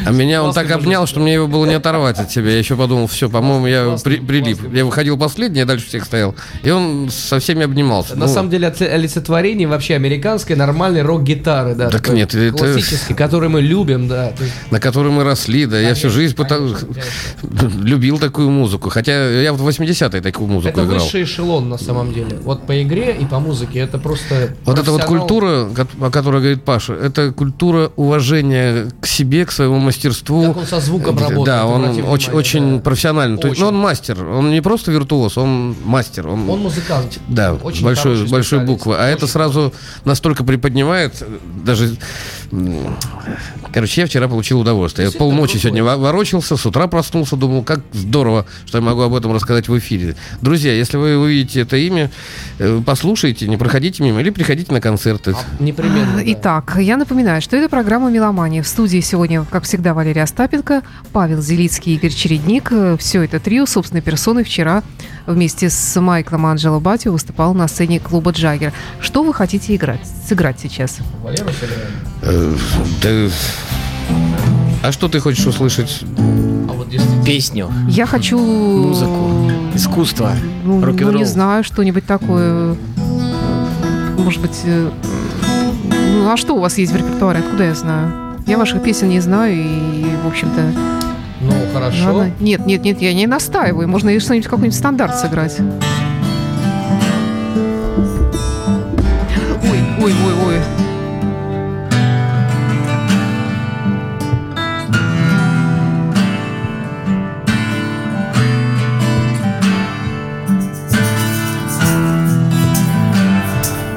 [0.05, 2.51] А меня он так обнял, что мне его было не оторвать от себя.
[2.51, 4.59] Я еще подумал, все, по-моему, я при- прилип.
[4.73, 6.35] Я выходил последний, я дальше всех стоял.
[6.63, 8.15] И он со всеми обнимался.
[8.15, 11.89] На Ну, самом деле олице- олицетворение вообще американской нормальной рок-гитары, да.
[11.89, 14.33] Так нет, это- Классической, который мы любим, да.
[14.71, 15.79] На которой мы росли, да.
[15.79, 16.77] я всю жизнь конечно,
[17.83, 18.89] любил такую музыку.
[18.89, 20.99] Хотя я вот в 80-е такую музыку Это играл.
[20.99, 22.37] высший эшелон на самом деле.
[22.43, 24.55] Вот по игре и по музыке это просто.
[24.65, 25.69] Вот эта вот культура,
[26.01, 30.47] о которой говорит Паша, это культура уважения к себе, к своему мастерству.
[30.47, 31.45] Как он со звуком работает.
[31.45, 32.83] Да, он очень, очень да.
[32.83, 33.37] профессиональный.
[33.37, 34.23] То есть, ну, он мастер.
[34.27, 36.27] Он не просто виртуоз, он мастер.
[36.27, 37.19] Он, Он музыкант.
[37.27, 38.95] да, Очень большой, большой буквы.
[38.97, 39.73] А это Очень сразу
[40.05, 41.23] настолько приподнимает,
[41.63, 41.95] даже
[43.73, 45.09] Короче, я вчера получил удовольствие.
[45.11, 49.13] Я полночи сегодня во- ворочался, с утра проснулся, думал, как здорово, что я могу об
[49.13, 50.15] этом рассказать в эфире.
[50.41, 52.09] Друзья, если вы увидите это имя,
[52.59, 55.35] э, послушайте, не проходите мимо или приходите на концерты.
[55.59, 56.17] Непременно.
[56.17, 56.21] да.
[56.25, 58.63] Итак, я напоминаю, что это программа «Меломания».
[58.63, 60.81] В студии сегодня, как всегда, Валерия Остапенко,
[61.11, 62.71] Павел Зелицкий, Игорь Чередник.
[62.99, 64.83] Все это трио собственной персоной вчера
[65.27, 68.73] вместе с Майклом Анджело Батио выступал на сцене клуба «Джаггер».
[68.99, 70.97] Что вы хотите играть, сыграть сейчас?
[71.21, 71.49] Валеру?
[72.23, 72.55] Э,
[73.03, 73.29] да-
[74.87, 76.01] А что ты хочешь услышать?
[76.69, 77.25] А вот действительно.
[77.25, 78.37] Песню, Я хочу...
[78.39, 80.31] музыку, искусство,
[80.63, 82.75] Ну, ну, не знаю, что-нибудь такое.
[84.17, 84.61] Может быть...
[84.65, 84.89] э,
[86.13, 87.39] Ну, а что у вас есть в репертуаре?
[87.39, 88.11] Откуда я знаю?
[88.45, 90.71] Я ваших песен не знаю и, в общем-то...
[91.39, 92.13] Ну, хорошо.
[92.13, 92.33] Ладно.
[92.39, 93.87] Нет, нет, нет, я не настаиваю.
[93.87, 95.59] Можно и что-нибудь, какой-нибудь стандарт сыграть.
[99.63, 100.59] Ой, ой, ой, ой.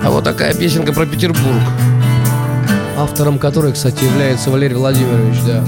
[0.03, 1.61] А вот такая песенка про Петербург.
[2.98, 5.64] Автором которой, кстати, является Валерий Владимирович, да.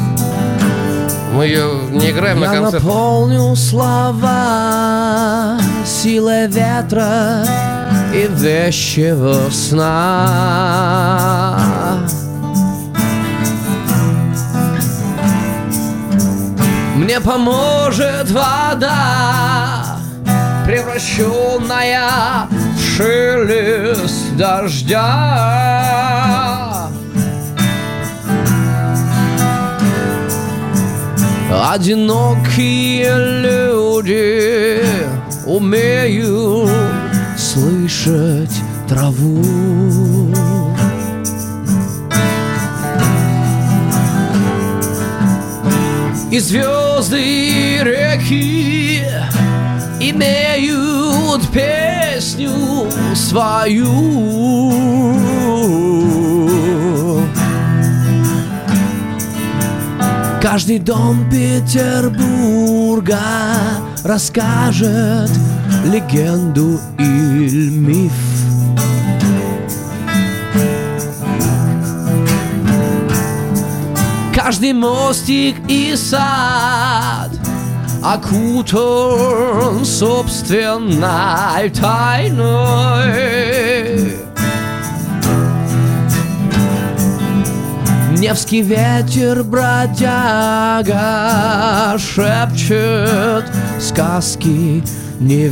[1.33, 2.87] Мы ее не играем на Я концерте.
[2.87, 7.47] наполню слова силой ветра
[8.13, 11.59] и вещего сна.
[16.97, 19.97] Мне поможет вода,
[20.67, 25.01] превращенная в шелест дождя.
[31.53, 34.83] Одинокие люди
[35.45, 36.71] умеют
[37.37, 38.55] слышать
[38.89, 39.45] траву.
[46.31, 49.05] И звезды и реки
[50.01, 52.51] имеют песню
[53.15, 53.93] свою.
[60.43, 63.21] Каждый дом Петербурга
[64.03, 65.31] расскажет
[65.85, 68.13] легенду или миф.
[74.35, 77.31] Каждый мостик и сад
[78.03, 83.13] окутан собственной тайной.
[88.33, 89.99] Невский ветер бродяга
[91.99, 93.45] шепчет
[93.79, 94.83] сказки
[95.21, 95.51] не.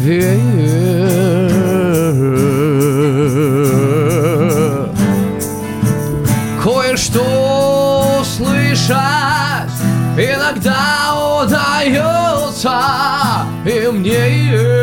[6.65, 8.97] Кое-что слышать
[10.17, 12.81] иногда удается
[13.67, 14.80] и мне.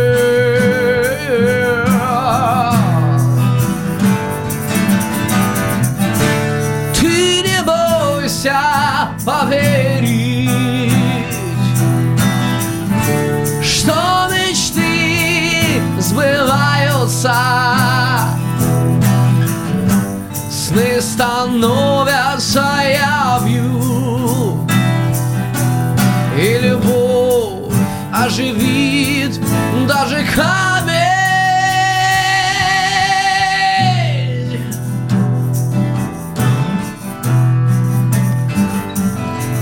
[21.57, 24.59] Становятся явью,
[26.37, 27.73] и любовь
[28.13, 28.66] оживит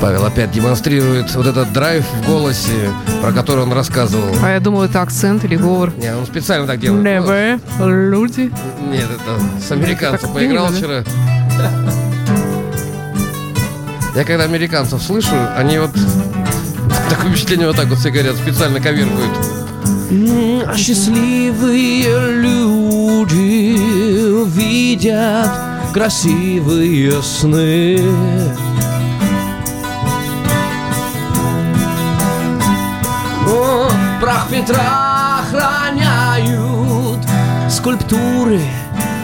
[0.06, 2.92] Павел опять демонстрирует вот этот драйв в голосе,
[3.24, 4.36] про который он рассказывал.
[4.44, 5.92] А я думаю, это акцент или говор.
[5.98, 7.04] Не, он специально так делает.
[7.04, 7.60] Never,
[8.12, 8.52] люди.
[8.92, 11.04] Нет, это с американцем поиграл вчера.
[14.16, 15.90] Я когда американцев слышу, они вот
[17.10, 19.36] такое впечатление вот так вот все говорят, специально коверкают.
[20.12, 23.76] М, а Счастливые люди
[24.56, 25.50] видят
[25.92, 28.00] красивые сны.
[34.56, 37.20] Петра охраняют
[37.70, 38.62] скульптуры,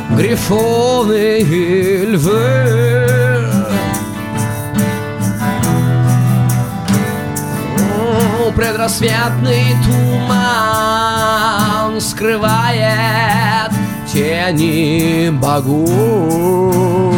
[0.10, 3.48] грифоны и львы.
[8.58, 11.22] Предрассветный туман
[12.02, 13.72] скрывает
[14.12, 17.16] тени богов.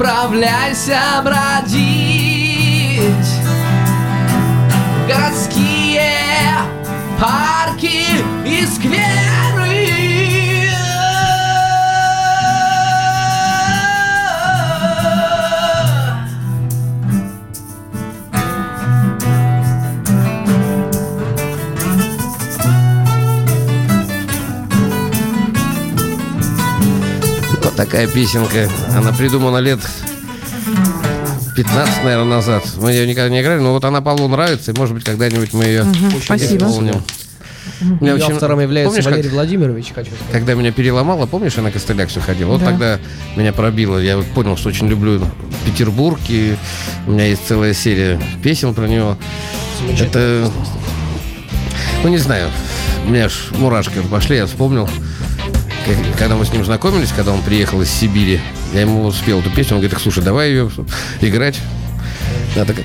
[0.00, 2.56] Отправляйся бродить
[5.06, 6.10] Городские
[7.20, 7.99] парки
[27.80, 28.68] такая песенка.
[28.94, 29.80] Она придумана лет
[31.56, 32.62] 15, наверное, назад.
[32.76, 35.64] Мы ее никогда не играли, но вот она Павлу нравится, и, может быть, когда-нибудь мы
[35.64, 35.86] ее
[36.22, 36.66] Спасибо.
[36.66, 37.02] исполним.
[38.02, 40.30] Ее очень- автором является помнишь, как- Валерий Владимирович, хочу сказать.
[40.30, 42.48] Когда меня переломало, помнишь, я на костылях все ходил?
[42.48, 42.66] Вот Да.
[42.66, 42.98] тогда
[43.34, 43.96] меня пробило.
[43.96, 45.22] Я вот понял, что очень люблю
[45.64, 46.56] Петербург, и
[47.06, 49.16] у меня есть целая серия песен про него.
[49.98, 50.50] Это...
[52.02, 52.50] Ну, не знаю.
[53.06, 54.86] У меня аж мурашки вот пошли, я вспомнил.
[56.18, 58.40] Когда мы с ним знакомились, когда он приехал из Сибири,
[58.74, 60.70] я ему спел эту песню, он говорит, слушай, давай ее
[61.20, 61.58] играть.
[62.54, 62.84] Надо как-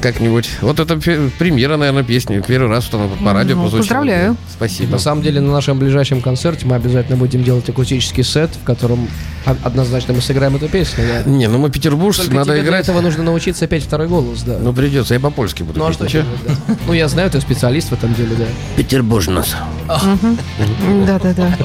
[0.00, 0.48] как-нибудь.
[0.62, 2.42] Вот это премьера, наверное, песни.
[2.46, 3.80] Первый раз, что она по радио Ну, прозвучала.
[4.00, 4.36] поздравляю.
[4.50, 4.92] Спасибо.
[4.92, 9.08] На самом деле, на нашем ближайшем концерте мы обязательно будем делать акустический сет, в котором
[9.44, 11.04] однозначно мы сыграем эту песню.
[11.24, 11.30] да.
[11.30, 12.84] Не, ну мы петербуржцы, Только надо тебе для играть.
[12.84, 14.58] этого нужно научиться петь второй голос, да.
[14.60, 16.76] Ну, придется, я по-польски буду Ну а что делать, да.
[16.86, 18.44] Ну, я знаю, ты специалист в этом деле, да.
[18.76, 19.54] Петербуржнос.
[21.06, 21.56] Да-да-да.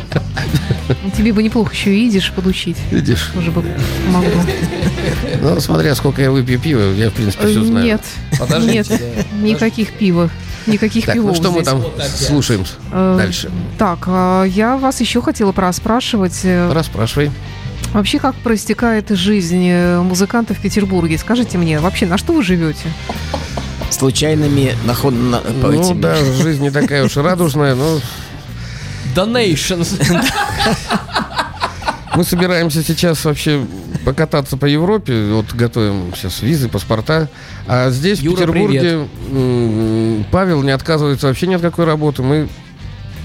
[1.18, 2.78] Тебе бы неплохо еще и идиш подучить.
[2.92, 3.32] Видишь?
[3.34, 3.64] Тоже бы
[4.06, 4.42] помогло.
[5.42, 7.86] Ну, смотря сколько я выпью пива, я, в принципе, все знаю.
[7.86, 8.02] Нет,
[8.40, 9.02] Подождите, нет,
[9.32, 9.38] да.
[9.48, 10.30] никаких пива.
[10.68, 11.68] Никаких Так, ну пивов что мы здесь.
[11.68, 13.52] там слушаем Э, дальше?
[13.78, 16.40] Так, а, я вас еще хотела проспрашивать.
[16.44, 17.32] э, Расспрашивай.
[17.94, 19.72] Вообще, как проистекает жизнь
[20.02, 21.18] музыканта в Петербурге?
[21.18, 22.92] Скажите мне, вообще, на что вы живете?
[23.90, 25.14] Случайными наход...
[25.14, 28.00] на- по Ну этим- да, жизнь не такая уж и радужная, но
[29.16, 29.98] Donations.
[32.16, 33.66] мы собираемся сейчас вообще
[34.04, 35.30] покататься по Европе.
[35.32, 37.30] Вот готовим сейчас визы, паспорта.
[37.68, 42.22] А здесь, Юра, в Петербурге, м, Павел не отказывается вообще ни от какой работы.
[42.24, 42.48] Мы...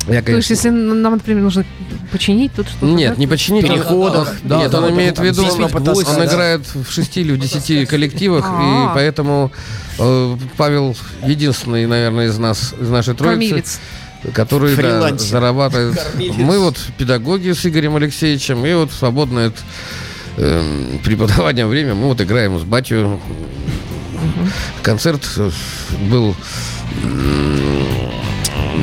[0.08, 1.64] Я, То есть, конечно, если нам, например, нужно
[2.10, 2.86] починить тут что-то...
[2.86, 3.20] Нет, да?
[3.20, 3.66] не починить.
[3.66, 4.34] переходах.
[4.42, 6.24] Да, Нет, да, он да, имеет в виду, он, потаскать, он да.
[6.26, 8.90] играет в 6 или в 10 коллективах, А.
[8.90, 9.52] и поэтому
[9.98, 13.80] э, Павел единственный, наверное, из нас, из нашей троицы, Кормилец.
[14.32, 15.28] который да, Фрилансер.
[15.28, 16.00] зарабатывает.
[16.00, 16.36] Кормилец.
[16.38, 19.56] Мы вот педагоги с Игорем Алексеевичем, и вот свободное от
[20.38, 23.20] эм, преподавания время мы вот играем с батью.
[24.82, 25.50] Концерт э,
[26.10, 26.34] был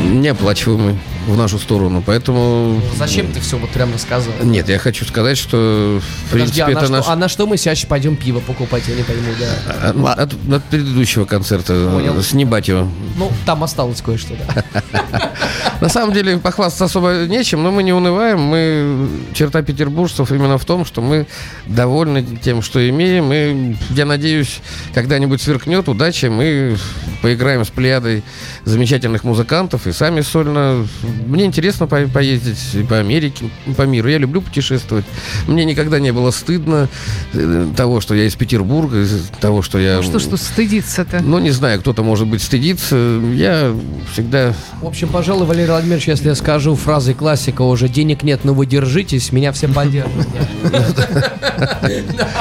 [0.08, 0.96] неоплачиваемый
[1.28, 4.36] в нашу сторону, поэтому Зачем ты все вот прям рассказывал?
[4.44, 7.30] нет, я хочу сказать, что в Подожди, принципе а, на это что, наш а на
[7.30, 9.94] что мы сейчас пойдем пиво покупать, я не пойму, да.
[9.94, 12.22] а, от, от предыдущего концерта э, Понял.
[12.22, 12.90] с Небатьева.
[13.18, 14.64] Ну, там осталось кое-что, да.
[15.82, 18.40] На самом деле похвастаться особо нечем, но мы не унываем.
[18.40, 21.28] Мы черта петербуржцев именно в том, что мы
[21.68, 23.32] довольны тем, что имеем.
[23.32, 24.60] И я надеюсь,
[24.94, 26.32] когда-нибудь сверкнет удача.
[26.32, 26.78] Мы
[27.22, 28.24] поиграем с плеядой
[28.66, 30.88] замечательных музыкантов и сами сольно.
[31.26, 34.10] Мне интересно по- поездить и по Америке, и по миру.
[34.10, 35.06] Я люблю путешествовать.
[35.48, 36.88] Мне никогда не было стыдно
[37.34, 39.98] э, того, что я из Петербурга, из того, что я...
[39.98, 41.22] Ну что тут стыдиться-то?
[41.22, 42.96] Ну, не знаю, кто-то, может быть, стыдится.
[43.34, 43.76] Я
[44.14, 48.54] всегда В общем, пожалуй, Валерий Владимирович, если я скажу фразой классика уже «денег нет, но
[48.54, 50.12] вы держитесь», меня все поддержат.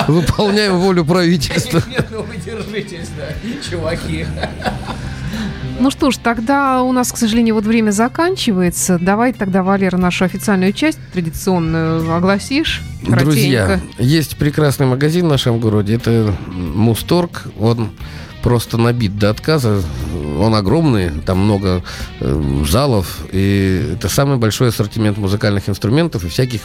[0.09, 1.83] выполняю волю правительства.
[1.89, 3.29] Нет, ну вы держитесь, да,
[3.69, 4.27] чуваки.
[5.79, 8.99] Ну что ж, тогда у нас, к сожалению, вот время заканчивается.
[8.99, 12.83] Давай тогда, Валера, нашу официальную часть традиционную огласишь.
[13.03, 15.95] Друзья, есть прекрасный магазин в нашем городе.
[15.95, 17.49] Это Мусторг.
[17.61, 17.91] Он
[18.47, 19.83] просто набит до отказа.
[20.39, 21.83] Он огромный, там много
[22.21, 23.19] э, залов.
[23.33, 26.61] И это самый большой ассортимент музыкальных инструментов и всяких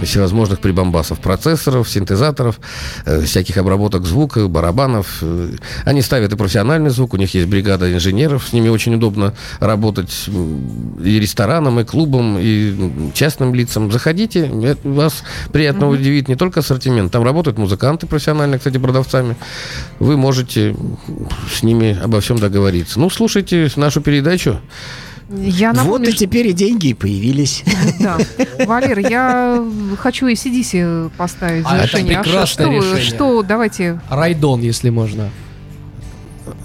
[0.00, 1.20] всевозможных прибамбасов.
[1.20, 2.58] Процессоров, синтезаторов,
[3.04, 5.18] э, всяких обработок звука, барабанов.
[5.20, 5.50] Э,
[5.84, 8.46] Они ставят и профессиональный звук, у них есть бригада инженеров.
[8.48, 10.30] С ними очень удобно работать
[11.04, 13.92] и ресторанам, и клубам, и частным лицам.
[13.92, 17.12] Заходите, это вас приятно удивит не только ассортимент.
[17.12, 19.36] Там работают музыканты профессиональные, кстати, продавцами.
[19.98, 20.74] Вы можете
[21.52, 22.98] с ними обо всем договориться.
[23.00, 24.60] Ну, слушайте нашу передачу.
[25.34, 27.64] Я Вот напомню, и что- теперь и деньги и появились.
[28.00, 28.18] Да.
[28.66, 29.64] Валер, я
[29.98, 32.18] хочу ACDC поставить А, это завершение.
[32.18, 33.02] А прекрасное что, решение.
[33.04, 35.30] что, давайте, Райдон, если можно.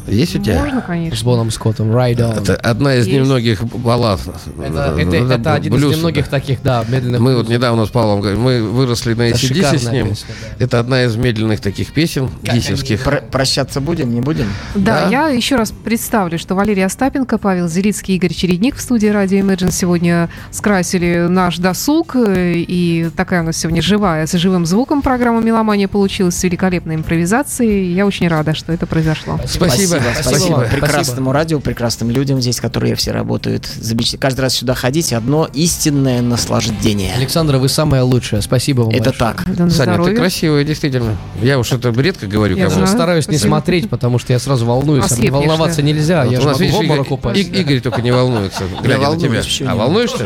[0.08, 0.60] Есть у тебя?
[0.64, 1.26] Можно, С конечно.
[1.26, 2.42] Боном Скоттом, Ride On.
[2.42, 3.20] Это одна из Есть.
[3.20, 4.20] немногих баллад.
[4.22, 6.32] Это, Ну, это- да, это один блюз, из немногих да.
[6.32, 9.92] таких, да, медленных Мы вот недавно с Павлом говорим, мы выросли на Это ACDC с
[9.92, 10.10] ним.
[10.10, 10.28] песня,
[10.60, 10.66] да.
[10.66, 13.04] Это одна из медленных таких песен дисевских.
[13.04, 14.48] Про- прощаться будем, не будем?
[14.76, 15.10] Да, Да.
[15.10, 19.72] я еще раз представлю, что Валерий Остапенко, Павел Зелицкий, Игорь Чередник в студии радио Imagine
[19.72, 22.16] сегодня скрасили наш досуг.
[22.16, 26.96] э, И такая у нас сегодня живая, с живым звуком программа «Меломания» получилась с великолепной
[26.96, 27.94] импровизацией.
[27.94, 29.40] Я очень рада, что это произошло.
[29.46, 29.97] Спасибо.
[30.14, 30.70] Спасибо, Спасибо вам.
[30.70, 33.66] прекрасному радио, прекрасным людям здесь, которые все работают.
[33.66, 34.22] Замечательно.
[34.22, 37.14] Каждый раз сюда ходить одно истинное наслаждение.
[37.16, 38.42] Александра, вы самая лучшая.
[38.42, 39.18] Спасибо вам Это большое.
[39.34, 39.44] так.
[39.46, 40.16] Саня, ты здоровье.
[40.18, 41.18] красивая, действительно.
[41.42, 42.88] Я уж это редко говорю Я знаю.
[42.88, 43.50] стараюсь не Спасибо.
[43.56, 45.04] смотреть, потому что я сразу волнуюсь.
[45.04, 45.88] А Ослепнешь, волноваться да.
[45.88, 46.24] нельзя.
[46.24, 47.40] Вот я у же нас, видишь, Игорь, упасть.
[47.40, 49.42] И- Игорь только не волнуется, глядя на тебя.
[49.72, 50.26] А волнуешься?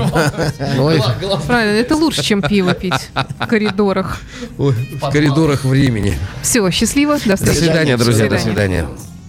[0.78, 1.04] Молодец.
[1.48, 2.94] Правильно, это лучше, чем пиво пить
[3.40, 4.20] в коридорах.
[4.58, 6.18] В коридорах времени.
[6.42, 7.58] Все, счастливо, до До встречи.
[7.60, 8.86] свидания, друзья, до До свидания.